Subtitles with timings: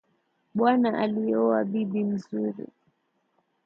[0.57, 2.65] Bwana alioa bibi mzuri